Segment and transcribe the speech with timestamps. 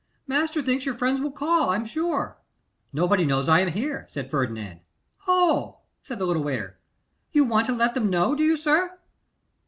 [0.25, 2.35] 'Master thinks your friends will call, I am sure.'
[2.91, 4.79] 'Nobody knows I am here,' said Ferdinand.
[5.27, 6.79] 'Oh!' said the little waiter,
[7.31, 8.97] 'You want to let them know, do you, sir?